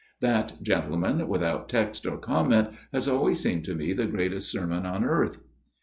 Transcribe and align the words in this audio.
That, 0.19 0.53
gentlemen, 0.63 1.27
without 1.27 1.69
text 1.69 2.07
or 2.07 2.17
comment 2.17 2.69
has 2.91 3.07
always 3.07 3.39
seemed 3.39 3.65
to 3.65 3.75
me 3.75 3.93
the 3.93 4.07
greatest 4.07 4.51
sermon 4.51 4.83
on 4.83 5.03
earth." 5.03 5.37